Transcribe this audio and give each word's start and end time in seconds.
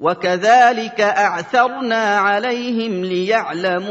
وكذلك 0.00 1.00
أعثرنا 1.00 2.18
عليهم 2.18 3.04
ليعلموا 3.04 3.90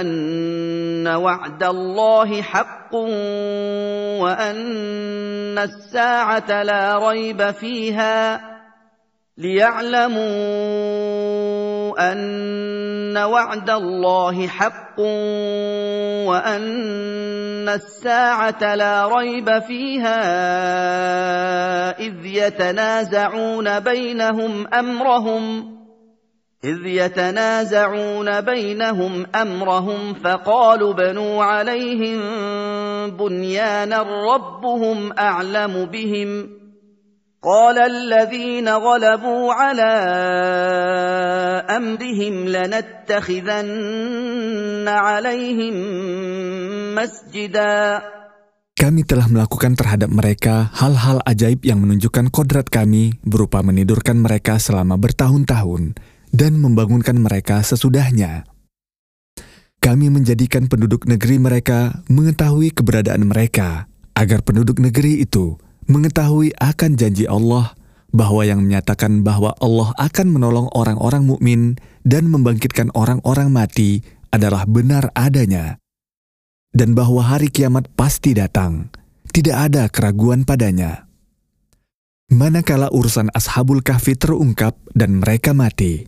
أن 0.00 1.08
وعد 1.08 1.62
الله 1.62 2.42
حق 2.42 2.94
وأن 4.22 5.58
الساعة 5.58 6.62
لا 6.62 7.08
ريب 7.08 7.50
فيها 7.50 8.40
ليعلموا 9.38 11.03
أن 11.98 13.16
وعد 13.16 13.70
الله 13.70 14.46
حق 14.48 15.00
وأن 16.28 17.68
الساعة 17.68 18.74
لا 18.74 19.08
ريب 19.08 19.58
فيها 19.58 20.20
إذ 21.98 22.26
يتنازعون 22.26 23.80
بينهم 23.80 24.66
أمرهم 24.74 25.74
إذ 26.64 26.86
يتنازعون 26.86 28.40
بينهم 28.40 29.26
أمرهم 29.34 30.14
فقالوا 30.14 30.92
بنوا 30.92 31.44
عليهم 31.44 32.20
بنيانا 33.10 34.02
ربهم 34.02 35.12
أعلم 35.18 35.84
بهم 35.84 36.48
ۖ 36.60 36.64
قال 37.44 37.78
الذين 37.78 38.68
غلبوا 38.68 39.52
على 39.52 39.94
امرهم 41.77 42.35
لنتخذن 42.47 43.67
عليهم 44.87 45.75
مسجدا 46.95 47.79
Kami 48.79 49.03
telah 49.03 49.27
melakukan 49.27 49.75
terhadap 49.75 50.07
mereka 50.07 50.71
hal-hal 50.71 51.19
ajaib 51.27 51.67
yang 51.67 51.83
menunjukkan 51.83 52.31
kodrat 52.31 52.71
kami 52.71 53.11
berupa 53.27 53.59
menidurkan 53.59 54.23
mereka 54.23 54.55
selama 54.55 54.95
bertahun-tahun 54.95 55.99
dan 56.31 56.55
membangunkan 56.55 57.19
mereka 57.19 57.59
sesudahnya. 57.59 58.47
Kami 59.83 60.07
menjadikan 60.07 60.71
penduduk 60.71 61.11
negeri 61.11 61.43
mereka 61.43 62.07
mengetahui 62.07 62.71
keberadaan 62.71 63.27
mereka, 63.27 63.91
agar 64.15 64.47
penduduk 64.47 64.79
negeri 64.79 65.27
itu 65.27 65.59
mengetahui 65.91 66.55
akan 66.55 66.91
janji 66.95 67.27
Allah 67.27 67.75
bahwa 68.14 68.46
yang 68.46 68.62
menyatakan 68.62 69.26
bahwa 69.26 69.58
Allah 69.58 69.90
akan 69.98 70.26
menolong 70.30 70.70
orang-orang 70.70 71.26
mukmin 71.26 71.74
dan 72.06 72.30
membangkitkan 72.30 72.94
orang-orang 72.94 73.50
mati 73.50 74.06
adalah 74.30 74.62
benar 74.70 75.10
adanya, 75.18 75.82
dan 76.70 76.94
bahwa 76.94 77.26
hari 77.26 77.50
kiamat 77.50 77.90
pasti 77.98 78.38
datang, 78.38 78.94
tidak 79.34 79.70
ada 79.70 79.90
keraguan 79.90 80.46
padanya. 80.46 81.10
Manakala 82.30 82.88
urusan 82.94 83.34
Ashabul 83.34 83.82
Kahfi 83.82 84.14
terungkap 84.14 84.78
dan 84.94 85.18
mereka 85.18 85.50
mati, 85.50 86.06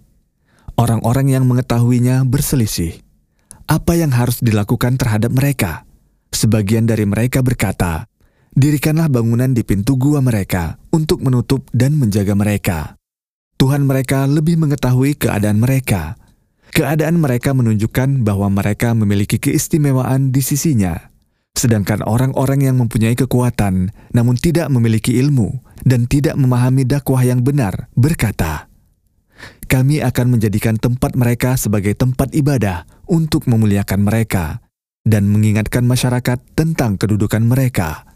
orang-orang 0.79 1.35
yang 1.35 1.45
mengetahuinya 1.45 2.23
berselisih. 2.23 3.03
Apa 3.67 3.99
yang 3.99 4.15
harus 4.15 4.39
dilakukan 4.39 4.95
terhadap 4.95 5.35
mereka? 5.35 5.83
Sebagian 6.31 6.87
dari 6.87 7.03
mereka 7.03 7.43
berkata, 7.43 8.07
Dirikanlah 8.57 9.13
bangunan 9.13 9.53
di 9.53 9.61
pintu 9.69 10.01
gua 10.01 10.25
mereka 10.25 10.81
untuk 10.89 11.21
menutup 11.21 11.69
dan 11.77 11.93
menjaga 11.93 12.33
mereka. 12.33 12.97
Tuhan 13.61 13.85
mereka 13.85 14.25
lebih 14.25 14.57
mengetahui 14.57 15.13
keadaan 15.21 15.61
mereka. 15.61 16.17
Keadaan 16.73 17.21
mereka 17.21 17.53
menunjukkan 17.53 18.25
bahwa 18.25 18.49
mereka 18.49 18.97
memiliki 18.97 19.37
keistimewaan 19.37 20.33
di 20.33 20.41
sisinya. 20.41 21.13
Sedangkan 21.53 22.01
orang-orang 22.09 22.65
yang 22.65 22.81
mempunyai 22.81 23.13
kekuatan 23.13 23.93
namun 24.17 24.41
tidak 24.41 24.73
memiliki 24.73 25.21
ilmu 25.21 25.61
dan 25.85 26.09
tidak 26.09 26.41
memahami 26.41 26.89
dakwah 26.89 27.21
yang 27.29 27.45
benar 27.45 27.93
berkata, 27.93 28.73
kami 29.69 30.01
akan 30.01 30.33
menjadikan 30.33 30.81
tempat 30.81 31.13
mereka 31.13 31.61
sebagai 31.61 31.93
tempat 31.93 32.33
ibadah 32.33 32.89
untuk 33.05 33.45
memuliakan 33.45 34.01
mereka 34.01 34.65
dan 35.05 35.29
mengingatkan 35.29 35.85
masyarakat 35.85 36.41
tentang 36.57 36.97
kedudukan 36.97 37.45
mereka. 37.45 38.16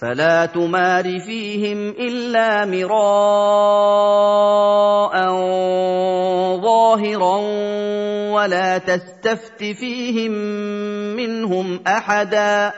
فلا 0.00 0.52
تمار 0.52 1.08
فيهم 1.24 1.96
الا 1.96 2.68
مراء 2.68 2.94
ظاهرا 6.60 7.36
ولا 8.36 8.78
تستفت 8.78 9.60
فيهم 9.80 10.32
منهم 11.16 11.80
احدا 11.88 12.72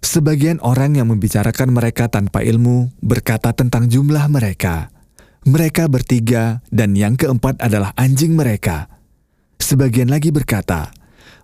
Sebagian 0.00 0.58
orang 0.66 0.98
yang 0.98 1.06
membicarakan 1.06 1.70
mereka 1.70 2.10
tanpa 2.10 2.42
ilmu 2.42 2.90
berkata 2.98 3.54
tentang 3.54 3.86
jumlah 3.86 4.26
mereka. 4.26 4.90
Mereka 5.46 5.86
bertiga 5.86 6.58
dan 6.74 6.98
yang 6.98 7.14
keempat 7.14 7.62
adalah 7.62 7.94
anjing 7.94 8.34
mereka. 8.34 8.90
Sebagian 9.62 10.10
lagi 10.10 10.34
berkata, 10.34 10.90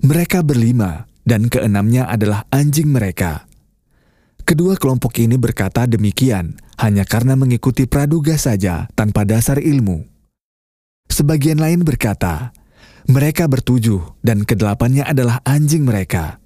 mereka 0.02 0.42
berlima 0.42 1.06
dan 1.22 1.46
keenamnya 1.46 2.10
adalah 2.10 2.42
anjing 2.50 2.90
mereka. 2.90 3.46
Kedua 4.51 4.75
kelompok 4.75 5.15
ini 5.23 5.39
berkata 5.39 5.87
demikian 5.87 6.59
hanya 6.75 7.07
karena 7.07 7.39
mengikuti 7.39 7.87
praduga 7.87 8.35
saja 8.35 8.91
tanpa 8.99 9.23
dasar 9.23 9.63
ilmu. 9.63 10.03
Sebagian 11.07 11.55
lain 11.55 11.87
berkata, 11.87 12.51
mereka 13.07 13.47
bertujuh 13.47 14.19
dan 14.19 14.43
kedelapannya 14.43 15.07
adalah 15.07 15.39
anjing 15.47 15.87
mereka. 15.87 16.43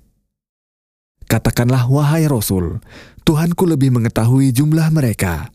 Katakanlah 1.25 1.89
wahai 1.89 2.29
Rasul, 2.29 2.77
Tuhanku 3.25 3.65
lebih 3.65 3.89
mengetahui 3.89 4.53
jumlah 4.53 4.85
mereka. 4.93 5.49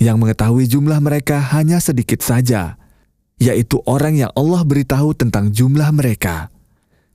Yang 0.00 0.16
mengetahui 0.24 0.72
jumlah 0.72 1.04
mereka 1.04 1.52
hanya 1.52 1.84
sedikit 1.84 2.24
saja, 2.24 2.80
yaitu 3.36 3.76
orang 3.84 4.16
yang 4.16 4.32
Allah 4.32 4.64
beritahu 4.64 5.12
tentang 5.12 5.52
jumlah 5.52 5.92
mereka. 5.92 6.48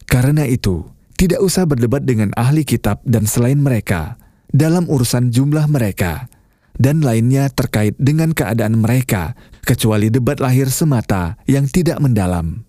Karena 0.06 0.46
itu, 0.46 0.85
tidak 1.17 1.41
usah 1.41 1.66
berdebat 1.66 2.06
dengan 2.06 2.29
ahli 2.38 2.62
kitab 2.62 3.02
dan 3.02 3.25
selain 3.25 3.57
mereka, 3.57 4.22
dalam 4.56 4.88
urusan 4.88 5.36
jumlah 5.36 5.68
mereka, 5.68 6.32
dan 6.80 7.04
lainnya 7.04 7.52
terkait 7.52 8.00
dengan 8.00 8.32
keadaan 8.32 8.80
mereka, 8.80 9.36
kecuali 9.68 10.08
debat 10.08 10.40
lahir 10.40 10.72
semata 10.72 11.36
yang 11.44 11.68
tidak 11.68 12.00
mendalam. 12.00 12.64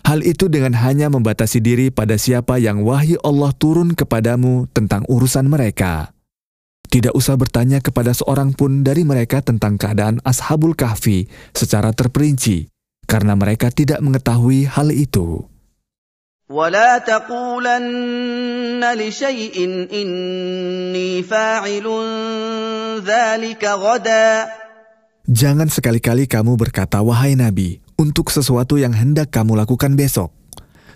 Hal 0.00 0.24
itu 0.24 0.48
dengan 0.48 0.72
hanya 0.80 1.12
membatasi 1.12 1.60
diri 1.60 1.92
pada 1.92 2.16
siapa 2.16 2.56
yang 2.56 2.80
wahyu 2.80 3.20
Allah 3.20 3.52
turun 3.52 3.92
kepadamu 3.92 4.64
tentang 4.72 5.04
urusan 5.12 5.44
mereka. 5.44 6.16
Tidak 6.88 7.12
usah 7.12 7.36
bertanya 7.36 7.84
kepada 7.84 8.16
seorang 8.16 8.56
pun 8.56 8.80
dari 8.80 9.04
mereka 9.04 9.44
tentang 9.44 9.76
keadaan 9.76 10.24
Ashabul 10.24 10.72
Kahfi 10.72 11.28
secara 11.52 11.92
terperinci, 11.92 12.72
karena 13.04 13.36
mereka 13.36 13.68
tidak 13.68 14.00
mengetahui 14.00 14.66
hal 14.72 14.88
itu. 14.88 15.49
ولا 16.49 17.01
تقولن 17.01 18.83
لشيء 18.85 19.57
إني 19.89 21.11
فاعل 21.25 21.85
ذلك 23.01 23.63
غدا 23.65 24.29
Jangan 25.25 25.73
sekali-kali 25.73 26.29
kamu 26.29 26.53
berkata, 26.53 27.01
wahai 27.01 27.33
Nabi, 27.33 27.81
untuk 27.97 28.29
sesuatu 28.29 28.77
yang 28.77 28.93
hendak 28.93 29.33
kamu 29.33 29.57
lakukan 29.57 29.97
besok. 29.97 30.29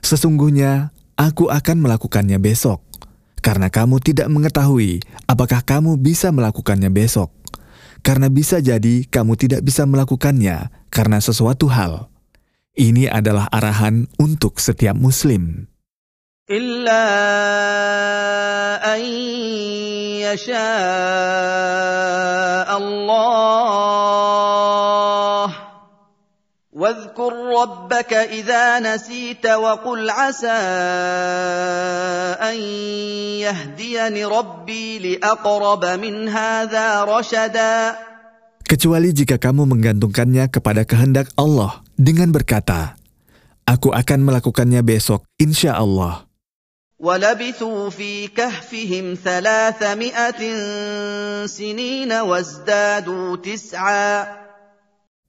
Sesungguhnya, 0.06 0.94
aku 1.18 1.50
akan 1.50 1.82
melakukannya 1.82 2.38
besok. 2.38 2.86
Karena 3.42 3.74
kamu 3.74 3.98
tidak 4.06 4.30
mengetahui 4.30 5.02
apakah 5.26 5.66
kamu 5.66 5.98
bisa 5.98 6.30
melakukannya 6.30 6.94
besok. 6.94 7.34
Karena 8.06 8.30
bisa 8.30 8.62
jadi 8.62 9.10
kamu 9.10 9.34
tidak 9.34 9.66
bisa 9.66 9.90
melakukannya 9.90 10.70
karena 10.94 11.18
sesuatu 11.18 11.66
hal. 11.66 12.13
Ini 12.75 13.07
adalah 13.07 13.47
arahan 13.55 14.11
untuk 14.19 14.59
setiap 14.59 14.99
muslim. 14.99 15.71
إلا 16.45 17.09
أن 18.85 19.01
يشاء 20.21 20.59
الله 22.77 24.05
واذكر 26.73 27.33
ربك 27.33 28.13
إذا 28.13 28.79
نسيت 28.79 29.47
وقل 29.47 30.11
عسى 30.11 30.61
أن 32.45 32.57
يهديني 33.41 34.25
ربي 34.25 34.99
لأقرب 34.99 35.85
من 35.85 36.29
هذا 36.29 37.05
رشدا 37.05 37.97
kecuali 38.74 39.10
jika 39.12 39.42
kamu 39.42 39.66
menggantungkannya 39.66 40.48
kepada 40.54 40.86
kehendak 40.86 41.34
Allah 41.36 41.82
dengan 41.98 42.30
berkata, 42.30 43.00
Aku 43.66 43.94
akan 43.94 44.26
melakukannya 44.26 44.82
besok, 44.82 45.26
insya 45.38 45.78
Allah. 45.78 46.30
ولبثوا 47.00 47.90
في 47.96 48.28
كهفهم 48.28 49.16
ثلاثمائة 49.24 50.42
سنين 51.48 52.12
وازدادوا 52.12 53.36
تسعا 53.40 54.12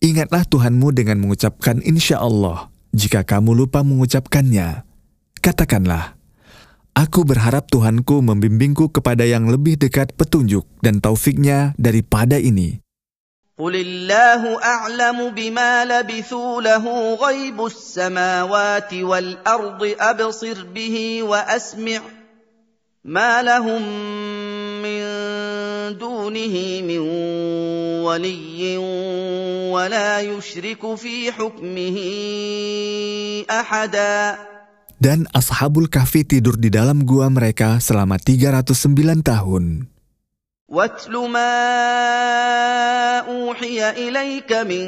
Ingatlah 0.00 0.49
Tuhanmu 0.49 0.97
dengan 0.97 1.21
mengucapkan 1.21 1.79
insya 1.85 2.25
Allah. 2.25 2.73
Jika 2.91 3.21
kamu 3.21 3.53
lupa 3.53 3.85
mengucapkannya, 3.85 4.82
katakanlah, 5.44 6.17
Aku 6.97 7.23
berharap 7.23 7.69
Tuhanku 7.69 8.19
membimbingku 8.25 8.91
kepada 8.91 9.29
yang 9.29 9.47
lebih 9.47 9.77
dekat 9.79 10.17
petunjuk 10.17 10.67
dan 10.82 10.99
taufiknya 10.99 11.77
daripada 11.79 12.41
ini. 12.41 12.81
قل 13.56 13.75
الله 13.75 14.63
أعلم 14.63 15.30
بما 15.31 15.86
لبثوا 15.86 16.62
له 16.62 17.16
غيب 17.16 17.66
السماوات 17.66 18.94
والأرض 18.94 19.81
أبصر 20.00 20.57
به 20.75 21.24
وأسمع 21.24 22.02
ما 23.06 23.44
لهم 23.44 23.81
من 24.84 25.02
دونه 25.96 26.56
من 26.84 27.00
ولي 28.04 28.78
ولا 29.72 30.19
يشرك 30.19 30.96
في 30.96 31.31
حكمه 31.31 31.98
أحدا 33.48 34.36
Dan 34.96 35.28
Ashabul 35.31 35.88
Kahfi 35.92 36.28
tidur 36.28 36.56
di 36.60 36.72
dalam 36.72 37.04
gua 37.07 37.28
mereka 37.31 37.80
selama 37.84 38.16
309 38.19 39.24
tahun. 39.24 39.94
واتل 40.71 41.11
ما 41.27 41.55
اوحي 43.27 43.79
اليك 43.91 44.50
من 44.71 44.85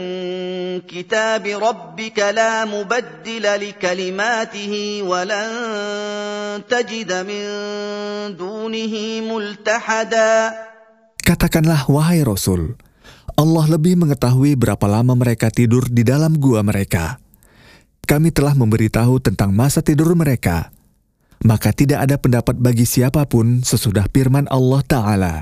كتاب 0.86 1.42
ربك 1.42 2.18
لا 2.38 2.62
مبدل 2.62 3.42
لكلماته 3.42 4.74
ولن 5.02 5.48
تجد 6.70 7.10
من 7.26 7.44
دونه 8.38 8.94
ملتحدا 9.26 10.30
Katakanlah, 11.22 11.86
wahai 11.86 12.18
Rasul, 12.26 12.74
Allah 13.38 13.66
lebih 13.70 13.94
mengetahui 13.94 14.58
berapa 14.58 14.86
lama 14.90 15.14
mereka 15.14 15.54
tidur 15.54 15.86
di 15.86 16.02
dalam 16.02 16.34
gua 16.34 16.66
mereka. 16.66 17.22
Kami 18.02 18.34
telah 18.34 18.58
memberitahu 18.58 19.22
tentang 19.22 19.54
masa 19.54 19.86
tidur 19.86 20.18
mereka. 20.18 20.74
Maka 21.46 21.70
tidak 21.70 22.10
ada 22.10 22.18
pendapat 22.18 22.58
bagi 22.58 22.82
siapapun 22.82 23.62
sesudah 23.62 24.10
firman 24.10 24.50
Allah 24.50 24.82
Ta'ala. 24.82 25.34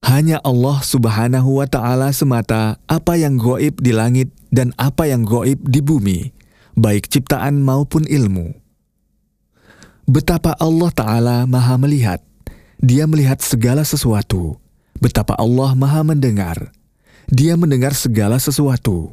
Hanya 0.00 0.40
Allah 0.40 0.80
Subhanahu 0.80 1.60
wa 1.60 1.68
Ta'ala 1.68 2.08
semata 2.16 2.80
apa 2.88 3.20
yang 3.20 3.36
goib 3.36 3.84
di 3.84 3.92
langit 3.92 4.32
dan 4.48 4.72
apa 4.80 5.04
yang 5.04 5.28
goib 5.28 5.60
di 5.68 5.84
bumi, 5.84 6.32
baik 6.72 7.04
ciptaan 7.12 7.60
maupun 7.60 8.08
ilmu. 8.08 8.56
Betapa 10.08 10.56
Allah 10.56 10.90
Ta'ala 10.96 11.36
Maha 11.44 11.76
Melihat, 11.76 12.24
Dia 12.80 13.04
melihat 13.04 13.44
segala 13.44 13.84
sesuatu. 13.84 14.56
Betapa 14.96 15.36
Allah 15.36 15.76
Maha 15.76 16.00
Mendengar, 16.00 16.72
Dia 17.28 17.60
mendengar 17.60 17.92
segala 17.92 18.40
sesuatu. 18.40 19.12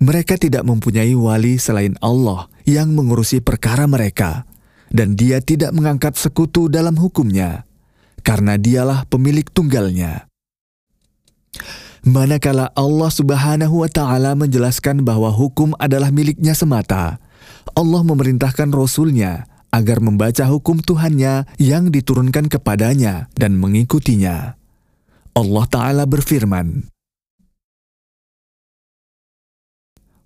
Mereka 0.00 0.40
tidak 0.40 0.64
mempunyai 0.64 1.12
wali 1.12 1.60
selain 1.60 1.92
Allah 2.00 2.48
yang 2.64 2.96
mengurusi 2.96 3.44
perkara 3.44 3.84
mereka, 3.84 4.48
dan 4.88 5.20
Dia 5.20 5.44
tidak 5.44 5.76
mengangkat 5.76 6.16
sekutu 6.16 6.72
dalam 6.72 6.96
hukumnya 6.96 7.67
karena 8.28 8.60
dialah 8.60 9.08
pemilik 9.08 9.48
tunggalnya. 9.48 10.28
Manakala 12.04 12.68
Allah 12.76 13.08
Subhanahu 13.08 13.80
wa 13.80 13.88
taala 13.88 14.36
menjelaskan 14.36 15.00
bahwa 15.00 15.32
hukum 15.32 15.72
adalah 15.80 16.12
miliknya 16.12 16.52
semata, 16.52 17.24
Allah 17.72 18.04
memerintahkan 18.04 18.68
rasulnya 18.68 19.48
agar 19.72 20.04
membaca 20.04 20.44
hukum 20.44 20.84
Tuhannya 20.84 21.48
yang 21.56 21.88
diturunkan 21.88 22.52
kepadanya 22.52 23.32
dan 23.32 23.56
mengikutinya. 23.56 24.60
Allah 25.32 25.64
taala 25.72 26.04
berfirman, 26.04 26.84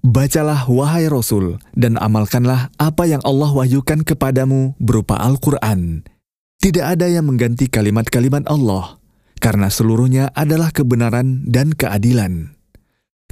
Bacalah 0.03 0.67
wahai 0.67 1.07
Rasul 1.07 1.63
dan 1.79 1.95
amalkanlah 1.95 2.75
apa 2.75 3.07
yang 3.07 3.23
Allah 3.23 3.55
wahyukan 3.55 4.03
kepadamu 4.03 4.75
berupa 4.83 5.15
Al-Quran 5.15 6.03
tidak 6.63 6.95
ada 6.95 7.11
yang 7.11 7.27
mengganti 7.27 7.67
kalimat-kalimat 7.67 8.47
Allah, 8.47 9.03
karena 9.43 9.67
seluruhnya 9.67 10.31
adalah 10.31 10.71
kebenaran 10.71 11.43
dan 11.51 11.75
keadilan. 11.75 12.55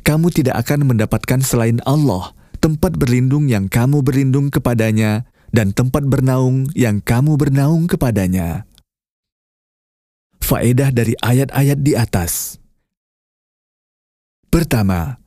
Kamu 0.03 0.35
tidak 0.35 0.59
akan 0.67 0.91
mendapatkan 0.91 1.39
selain 1.39 1.79
Allah 1.87 2.35
tempat 2.59 2.99
berlindung 2.99 3.47
yang 3.47 3.71
kamu 3.71 4.03
berlindung 4.03 4.51
kepadanya 4.51 5.31
dan 5.55 5.71
tempat 5.71 6.03
bernaung 6.11 6.67
yang 6.75 6.99
kamu 6.99 7.39
bernaung 7.39 7.87
kepadanya. 7.87 8.67
Faedah 10.43 10.91
dari 10.91 11.15
ayat-ayat 11.23 11.79
di 11.79 11.95
atas. 11.95 12.59
Pertama, 14.51 15.23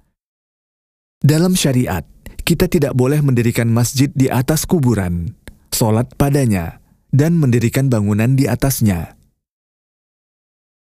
dalam 1.24 1.56
syariat, 1.56 2.04
kita 2.44 2.68
tidak 2.68 2.92
boleh 2.92 3.24
mendirikan 3.24 3.72
masjid 3.72 4.12
di 4.12 4.28
atas 4.28 4.68
kuburan, 4.68 5.32
solat 5.72 6.12
padanya, 6.20 6.83
dan 7.14 7.38
mendirikan 7.38 7.88
bangunan 7.94 8.34
di 8.34 8.50
atasnya. 8.50 9.14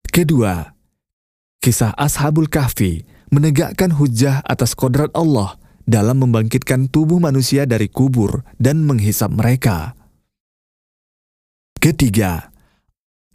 Kedua, 0.06 0.70
kisah 1.58 1.90
Ashabul 1.98 2.46
Kahfi 2.46 3.02
menegakkan 3.34 3.90
hujah 3.96 4.44
atas 4.46 4.78
kodrat 4.78 5.10
Allah 5.18 5.58
dalam 5.82 6.22
membangkitkan 6.22 6.86
tubuh 6.86 7.18
manusia 7.18 7.66
dari 7.66 7.90
kubur 7.90 8.46
dan 8.60 8.86
menghisap 8.86 9.34
mereka. 9.34 9.98
Ketiga, 11.82 12.54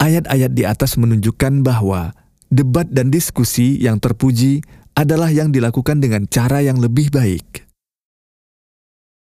ayat-ayat 0.00 0.56
di 0.56 0.64
atas 0.64 0.96
menunjukkan 0.96 1.60
bahwa 1.60 2.16
debat 2.48 2.88
dan 2.88 3.12
diskusi 3.12 3.76
yang 3.76 4.00
terpuji 4.00 4.64
adalah 4.96 5.28
yang 5.28 5.52
dilakukan 5.52 6.00
dengan 6.00 6.24
cara 6.30 6.64
yang 6.64 6.80
lebih 6.80 7.12
baik. 7.12 7.68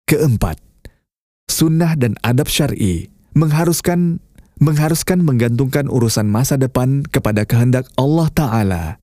Keempat, 0.10 0.58
sunnah 1.52 1.94
dan 2.00 2.18
adab 2.26 2.50
syar'i 2.50 3.11
mengharuskan 3.34 4.22
mengharuskan 4.62 5.26
menggantungkan 5.26 5.90
urusan 5.90 6.30
masa 6.30 6.54
depan 6.54 7.02
kepada 7.10 7.50
kehendak 7.50 7.90
Allah 7.98 8.30
Ta'ala. 8.30 9.01